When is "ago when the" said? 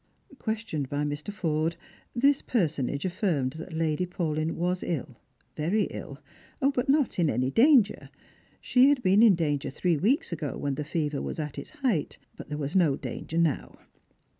10.31-10.83